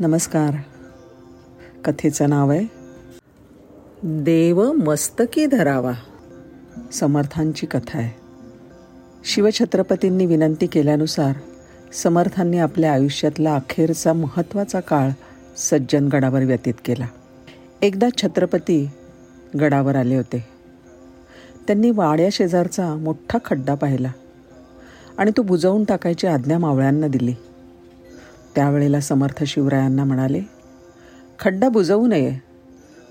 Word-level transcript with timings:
नमस्कार. 0.00 0.54
कथेचं 1.84 2.28
नाव 2.28 2.50
आहे 2.50 2.66
देव 4.02 4.72
मस्तकी 4.72 5.46
धरावा. 5.46 5.92
समर्थांची 6.92 7.66
कथा 7.66 7.98
आहे. 7.98 8.20
शिवछत्रपतींनी 9.24 10.26
विनंती 10.26 10.66
केल्यानुसार 10.66 11.32
समर्थांनी 11.92 12.58
आपल्या 12.58 12.92
आयुष्यातला 12.92 13.54
अखेरचा 13.54 14.12
महत्त्वाचा 14.12 14.80
काळ 14.80 15.10
सज्जनगडावर 15.56 16.44
व्यतीत 16.44 16.74
केला. 16.84 17.06
एकदा 17.82 18.08
छत्रपती 18.18 18.90
गडावर 19.60 19.96
आले 19.96 20.16
होते. 20.16 20.48
त्यांनी 21.66 21.90
वाड्या 21.90 22.28
शेजारचा 22.32 22.94
मोठा 22.94 23.38
खड्डा 23.44 23.74
पाहिला 23.74 24.12
आणि 25.18 25.30
तो 25.36 25.42
बुजवून 25.42 25.84
टाकायची 25.84 26.26
आज्ञा 26.26 26.58
मावळ्यांना 26.58 27.06
दिली. 27.06 27.34
त्यावेळेला 28.54 29.00
समर्थ 29.00 29.44
शिवरायांना 29.44 30.04
म्हणाले 30.04 30.40
खड्डा 31.38 31.68
बुजवू 31.68 32.06
नये. 32.06 32.38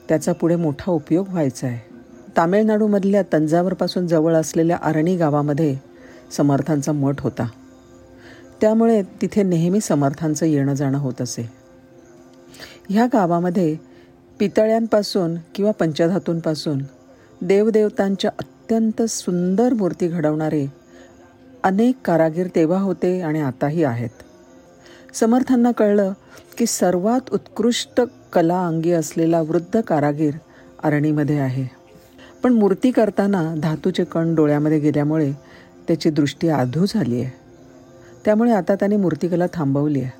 त्याचा 0.09 0.33
पुढे 0.33 0.55
मोठा 0.55 0.91
उपयोग 0.91 1.29
व्हायचा 1.29 1.67
आहे. 1.67 1.79
तामिळनाडूमधल्या 2.37 3.21
तंजावरपासून 3.33 4.07
जवळ 4.07 4.33
असलेल्या 4.33 4.77
अरणी 4.81 5.17
गावामध्ये 5.17 5.77
समर्थांचा 6.31 6.91
मठ 6.91 7.21
होता. 7.21 7.47
त्यामुळे 8.61 9.01
तिथे 9.01 9.43
नेहमी 9.43 9.81
समर्थांचं 9.81 10.45
येणं 10.45 10.73
जाणं 10.73 10.97
होत 10.97 11.21
असे. 11.21 11.49
ह्या 12.89 13.05
गावामध्ये 13.05 13.77
पितळ्यांपासून 14.39 15.35
किंवा 15.55 15.71
पंचधातूंपासून 15.71 16.81
देवदेवतांच्या 17.41 18.31
अत्यंत 18.39 19.01
सुंदर 19.01 19.73
मूर्ती 19.73 20.07
घडवणारे 20.07 20.65
अनेक 21.63 21.95
कारागीर 22.05 22.47
तेव्हा 22.55 22.79
होते 22.79 23.21
आणि 23.21 23.41
आताही 23.41 23.83
आहेत. 23.83 24.09
समर्थांना 25.13 25.71
कळलं 25.71 26.13
की 26.57 26.65
सर्वात 26.65 27.33
उत्कृष्ट 27.33 28.01
कला 28.33 28.67
अंगी 28.67 28.91
असलेला 28.91 29.41
वृद्ध 29.41 29.81
कारागीर 29.81 30.33
अरणीमध्ये 30.83 31.39
आहे. 31.39 31.67
पण 32.43 32.53
मूर्ती 32.53 32.91
करताना 32.91 33.55
धातूचे 33.57 34.03
कण 34.03 34.35
डोळ्यामध्ये 34.35 34.79
गेल्यामुळे 34.79 35.31
त्याची 35.87 36.09
दृष्टी 36.09 36.49
आधू 36.49 36.85
झाली 36.89 37.21
आहे 37.21 37.31
त्यामुळे 38.25 38.51
आता 38.51 38.75
त्याने 38.75 38.95
मूर्तिकला 38.95 39.45
थांबवली 39.53 40.01
आहे 40.01 40.11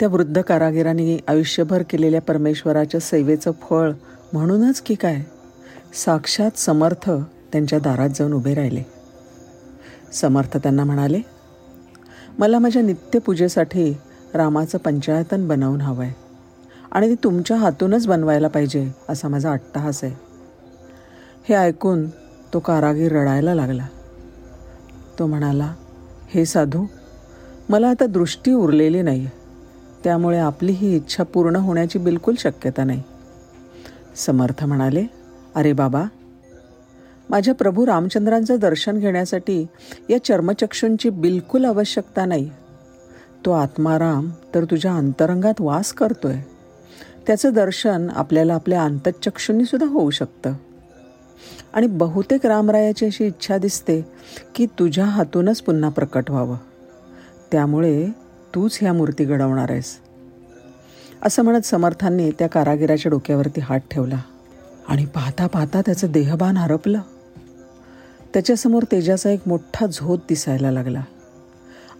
त्या 0.00 0.08
वृद्ध 0.08 0.40
कारागिरांनी 0.40 1.18
आयुष्यभर 1.28 1.82
केलेल्या 1.82 2.20
परमेश्वराच्या 2.20 3.00
सेवेचं 3.00 3.50
फळ 3.50 3.92
म्हणूनच 4.32 4.80
की 4.80 4.94
काय? 4.94 5.22
साक्षात 5.94 6.58
समर्थ 6.58 7.10
त्यांच्या 7.52 7.78
दारात 7.78 8.08
जाऊन 8.08 8.32
उभे 8.32 8.54
राहिले. 8.54 8.82
समर्थ 10.12 10.56
त्यांना 10.56 10.84
म्हणाले 10.84 11.20
मला 12.38 12.58
माझ्या 12.58 12.82
नित्यपूजेसाठी 12.82 13.92
रामाचं 14.34 14.78
पंचायतन 14.78 15.48
बनवून 15.48 15.80
हवं 15.80 16.04
आहे 16.04 16.14
आणि 16.92 17.08
ते 17.08 17.14
तुमच्या 17.24 17.56
हातूनच 17.56 18.06
बनवायला 18.06 18.48
पाहिजे 18.48 18.92
असा 19.08 19.28
माझा 19.28 19.52
अट्टहास 19.52 20.04
आहे. 20.04 20.14
हे 21.48 21.54
ऐकून 21.54 22.06
तो 22.54 22.58
कारागीर 22.58 23.12
रडायला 23.12 23.54
लागला. 23.54 23.86
तो 25.18 25.26
म्हणाला 25.26 25.74
हे 26.28 26.44
साधू 26.44 26.84
मला 27.68 27.88
आता 27.88 28.06
दृष्टी 28.06 28.52
उरलेली 28.52 29.02
नाही 29.02 29.28
त्यामुळे 30.04 30.38
आपली 30.38 30.72
ही 30.72 30.96
इच्छा 30.96 31.24
पूर्ण 31.24 31.56
होण्याची 31.56 31.98
बिलकुल 31.98 32.34
शक्यता 32.38 32.84
नाही. 32.84 33.02
समर्थ 34.16 34.64
म्हणाले 34.64 35.06
अरे 35.54 35.72
बाबा 35.72 36.04
माझ्या 37.30 37.54
प्रभू 37.54 37.86
रामचंद्रांचं 37.86 38.56
दर्शन 38.56 38.98
घेण्यासाठी 38.98 39.66
या 40.10 40.24
चर्मचक्षूंची 40.24 41.10
बिलकुल 41.10 41.64
आवश्यकता 41.64 42.24
नाही. 42.24 42.50
तो 43.46 43.50
आत्माराम 43.50 44.30
तर 44.54 44.64
तुझ्या 44.64 44.94
अंतरंगात 44.94 45.60
वास 45.60 45.92
करतोय. 45.92 46.36
त्याचं 47.26 47.52
दर्शन 47.52 48.10
आपल्याला 48.10 48.54
आपल्या 48.54 48.82
अंतचक्षूंनी 48.82 49.64
सुद्धा 49.64 49.88
होऊ 49.88 50.10
शकतं. 50.10 50.52
आणि 51.72 51.86
बहुतेक 51.86 52.46
रामरायाची 52.46 53.06
अशी 53.06 53.26
इच्छा 53.26 53.58
दिसते 53.58 54.06
की 54.54 54.66
तुझ्या 54.66 55.04
हातूनच 55.04 55.62
पुन्हा 55.62 55.90
प्रकट 55.90 56.30
व्हावं. 56.30 56.56
त्यामुळे 57.52 58.06
तूच 58.54 58.78
ह्या 58.80 58.92
मूर्ती 58.92 59.24
घडवणार 59.24 59.70
आहेस. 59.70 59.98
असं 61.22 61.42
म्हणत 61.42 61.60
समर्थांनी 61.60 62.30
त्या 62.30 62.48
कारागिराच्या 62.48 63.10
डोक्यावरती 63.10 63.60
हात 63.60 63.80
ठेवला 63.90 64.18
आणि 64.88 65.04
पाहता 65.04 65.46
पाहता 65.46 65.80
त्याचं 65.80 66.10
देहभान 66.10 66.56
हरपलं. 66.56 67.00
त्याच्यासमोर 68.36 68.82
तेजाचा 68.92 69.30
एक 69.30 69.40
मोठा 69.46 69.86
झोत 69.86 70.18
दिसायला 70.28 70.70
लागला. 70.70 71.02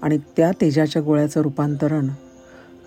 आणि 0.02 0.18
त्या 0.36 0.50
तेजाच्या 0.60 1.02
गोळ्याचं 1.02 1.40
रूपांतरण 1.40 2.08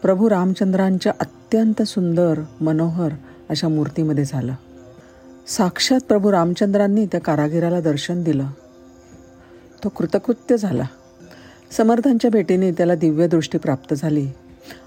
प्रभू 0.02 0.30
रामचंद्रांच्या 0.30 1.14
अत्यंत 1.20 1.82
सुंदर 1.82 2.42
मनोहर 2.62 3.10
अशा 3.50 3.68
मूर्तीमध्ये 3.68 4.24
झालं. 4.26 4.54
साक्षात 5.48 6.00
प्रभू 6.00 6.32
रामचंद्रांनी 6.32 7.06
त्या 7.06 7.22
कारागिराला 7.22 7.82
दर्शन 7.82 8.24
दिलं. 8.24 8.48
तो 9.84 9.90
कृतकृत्य 9.90 10.58
झाला. 10.58 10.84
समर्थांच्या 11.78 12.32
भेटीने 12.32 12.72
त्याला 12.72 12.96
दिव्यदृष्टी 12.96 13.58
प्राप्त 13.58 13.94
झाली 13.94 14.28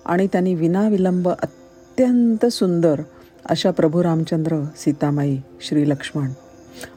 आणि 0.07 0.27
त्यांनी 0.27 0.55
विनाविलंब 0.55 1.29
अत्यंत 1.29 2.47
सुंदर 2.47 3.03
अशा 3.47 3.71
प्रभू 3.71 4.03
रामचंद्र 4.03 4.65
सीतामाई 4.77 5.39
श्री 5.61 5.91
लक्ष्मण 5.91 6.31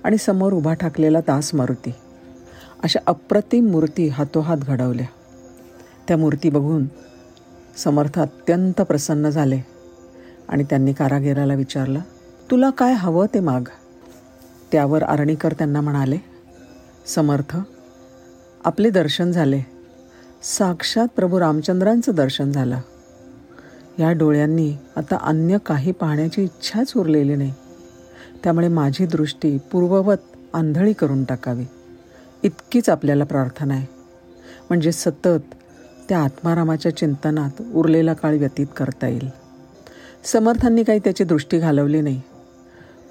आणि 0.03 0.17
समोर 0.17 0.53
उभा 0.53 0.73
ठाकलेला 0.73 1.19
दास 1.19 1.53
मारुती. 1.55 1.93
अशा 2.83 2.99
अप्रतिम 3.05 3.69
मूर्ती 3.69 4.07
हातोहात 4.07 4.57
घडवल्या. 4.57 5.05
त्या 6.07 6.17
मूर्ती 6.17 6.49
बघून 6.49 6.85
समर्थ 7.77 8.19
अत्यंत 8.19 8.81
प्रसन्न 8.81 9.29
झाले 9.29 9.59
आणि 10.49 10.63
त्यांनी 10.63 10.93
कारागिराला 10.93 11.53
विचारलं 11.53 11.99
तुला 12.51 12.69
काय 12.69 12.93
हवं 12.93 13.25
ते 13.33 13.39
माग. 13.39 13.61
त्यावर 14.71 15.03
आरणीकर 15.03 15.53
त्यांना 15.53 15.81
म्हणाले 15.81 16.17
समर्थ 17.05 17.57
आपले 18.65 18.89
दर्शन 18.89 19.31
झाले. 19.31 19.61
साक्षात 20.43 21.07
प्रभू 21.15 21.39
रामचंद्रांचं 21.39 22.11
दर्शन 22.15 22.51
झालं. 22.51 22.79
या 23.99 24.11
डोळ्यांनी 24.11 24.77
आता 24.95 25.17
अन्य 25.21 25.57
काही 25.65 25.91
पाहण्याची 25.91 26.43
इच्छाच 26.43 26.93
उरलेली 26.95 27.35
नाही. 27.35 27.53
त्यामुळे 28.45 28.67
माझी 28.67 29.05
दृष्टी 29.05 29.57
पूर्ववत 29.57 30.17
आंधळी 30.53 30.93
करून 30.93 31.23
टाकावी. 31.23 31.65
इतकीच 32.43 32.89
आपल्याला 32.89 33.23
प्रार्थना 33.23 33.73
आहे. 33.73 33.85
म्हणजे 34.69 34.91
सतत 34.91 35.55
त्या 36.09 36.23
आत्मारामाच्या 36.23 36.97
चिंतनात 36.97 37.61
उरलेला 37.73 38.13
काळ 38.13 38.37
व्यतीत 38.37 38.67
करता 38.77 39.07
येईल. 39.07 39.29
समर्थांनी 40.23 40.83
काही 40.83 40.99
त्याची 40.99 41.23
दृष्टी 41.23 41.59
घालवली 41.59 42.01
नाही. 42.01 42.21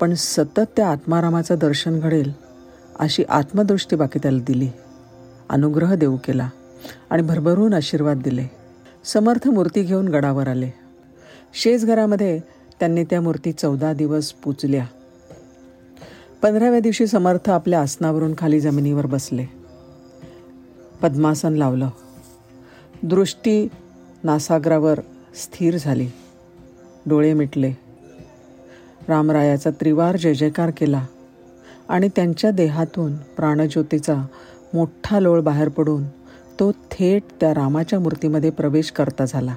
पण 0.00 0.14
सतत 0.14 0.60
त्या 0.76 0.88
आत्मारामाचं 0.88 1.54
दर्शन 1.60 2.00
घडेल 2.00 2.32
अशी 2.98 3.24
आत्मदृष्टी 3.28 3.96
बाकी 3.96 4.18
त्याला 4.22 4.42
दिली. 4.46 4.68
अनुग्रह 5.50 5.94
देऊ 5.94 6.16
केला 6.16 6.50
आणि 7.10 7.22
भरभरून 7.22 7.74
आशीर्वाद 7.74 8.18
दिले. 8.18 8.46
समर्थ 9.04 9.48
मूर्ती 9.48 9.82
घेऊन 9.82 10.08
गडावर 10.08 10.48
आले. 10.48 10.70
शेजघरामध्ये 11.54 12.40
त्यांनी 12.80 13.04
त्या 13.04 13.20
मूर्ती 13.20 13.52
चौदा 13.52 13.92
दिवस 13.92 14.32
पुजल्या. 14.32 14.86
पंधराव्या 16.44 16.80
दिवशी 16.80 17.06
समर्थ 17.06 17.50
आपल्या 17.50 17.80
आसनावरून 17.80 18.34
खाली 18.38 18.60
जमिनीवर 18.60 19.06
बसले. 19.06 19.46
पद्मासन 21.02 21.52
लावलं. 21.52 21.88
दृष्टी 23.02 23.68
नासाग्रावर 24.24 25.00
स्थिर 25.34 25.76
झाली. 25.76 26.08
डोळे 27.06 27.32
मिटले. 27.32 27.72
रामरायाचा 29.08 29.70
त्रिवार 29.70 30.16
जय 30.16 30.34
जयकार 30.34 30.70
केला 30.76 31.06
आणि 31.88 32.08
त्यांच्या 32.16 32.50
देहातून 32.50 33.16
प्राणज्योतीचा 33.16 34.26
मोठा 34.74 35.20
लोळ 35.20 35.40
बाहेर 35.40 35.68
पडून 35.68 36.04
तो 36.60 36.72
थेट 36.72 37.22
त्या 37.40 37.54
रामाच्या 37.54 38.00
मूर्तीमध्ये 38.00 38.50
प्रवेश 38.50 38.90
करता 38.90 39.24
झाला. 39.24 39.54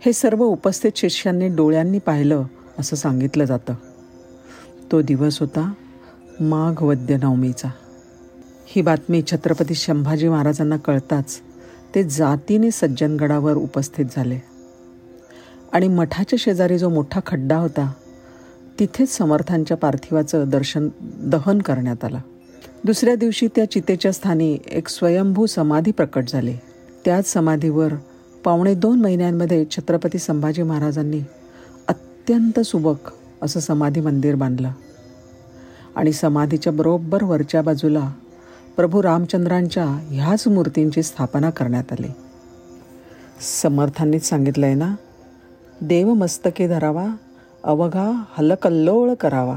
हे 0.00 0.12
सर्व 0.12 0.44
उपस्थित 0.44 0.92
शिष्यांनी 0.96 1.48
डोळ्यांनी 1.48 1.98
पाहिलं 1.98 2.42
असं 2.78 2.96
सांगितलं 2.96 3.44
जातं. 3.44 3.74
तो 4.92 5.02
दिवस 5.02 5.40
होता 5.40 5.72
माघ 6.40 6.82
वद्य 6.82 7.16
नवमीचा 7.16 7.68
ही 8.66 8.82
बातमी 8.82 9.22
छत्रपती 9.26 9.74
संभाजी 9.74 10.28
महाराजांना 10.28 10.76
कळताच 10.76 11.40
ते 11.94 12.04
जातीने 12.04 12.70
सज्जनगडावर 12.70 13.54
उपस्थित 13.54 14.04
झाले. 14.16 14.38
आणि 15.72 15.88
मठाच्या 15.88 16.36
शेजारी 16.40 16.78
जो 16.78 16.88
मोठा 16.88 17.20
खड्डा 17.26 17.56
होता 17.56 17.92
तिथेच 18.80 19.16
समर्थांच्या 19.16 19.76
पार्थिवाचं 19.76 20.44
दर्शन 20.48 20.88
दहन 21.02 21.58
करण्यात 21.58 22.04
आलं. 22.04 22.18
दुसऱ्या 22.84 23.14
दिवशी 23.14 23.46
त्या 23.46 23.70
चितेच्या 23.70 24.12
स्थानी 24.12 24.58
एक 24.66 24.88
स्वयंभू 24.88 25.46
समाधी 25.46 25.90
प्रकट 25.90 26.24
झाली. 26.28 26.54
त्याच 27.04 27.32
समाधीवर 27.32 27.92
पावणे 28.44 28.74
दोन 28.74 29.00
महिन्यांमध्ये 29.00 29.64
छत्रपती 29.70 30.18
संभाजी 30.18 30.62
महाराजांनी 30.62 31.20
अत्यंत 31.88 32.60
सुबक 32.60 33.10
असं 33.42 33.60
समाधी 33.60 34.00
मंदिर 34.00 34.34
बांधलं. 34.34 34.70
आणि 35.96 36.12
समाधीच्या 36.12 36.72
बरोबर 36.72 37.24
वरच्या 37.24 37.62
बाजूला 37.62 38.12
प्रभू 38.76 39.02
रामचंद्रांच्या 39.02 39.84
ह्याच 39.84 40.48
मूर्तींची 40.48 41.02
स्थापना 41.02 41.50
करण्यात 41.50 41.92
आली. 41.92 42.08
समर्थांनीच 43.62 44.24
सांगितलं 44.24 44.66
आहे 44.66 44.74
ना 44.74 44.94
देव 45.80 46.14
मस्तके 46.14 46.68
धरावा 46.68 47.06
अवघा 47.64 48.24
हलकल्लोळ 48.38 49.14
करावा. 49.14 49.56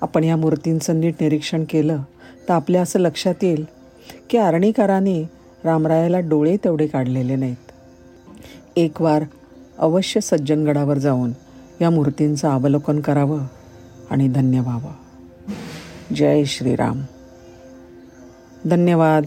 आपण 0.00 0.24
या 0.24 0.36
मूर्तींचं 0.36 1.00
नीट 1.00 1.14
निरीक्षण 1.20 1.64
केलं 1.68 1.98
तर 2.48 2.54
आपल्या 2.54 2.82
असं 2.82 2.98
लक्षात 2.98 3.34
येईल 3.42 3.64
की 4.30 4.38
आरणीकाराने 4.38 5.30
रामरायाला 5.64 6.20
डोळे 6.20 6.56
तेवढे 6.56 6.86
काढलेले 6.86 7.36
नाहीत. 7.36 7.70
एक 8.76 9.02
वार 9.02 9.24
अवश्य 9.78 10.20
सज्जनगडावर 10.20 10.98
जाऊन 10.98 11.32
या 11.80 11.90
मूर्तींचं 11.90 12.48
अवलोकन 12.48 13.00
करावं 13.00 13.40
आणि 14.10 14.28
धन्य 14.28 14.60
व्हावं. 14.60 14.92
जय 16.14 16.44
श्रीराम. 16.44 17.02
धन्यवाद. 18.64 19.24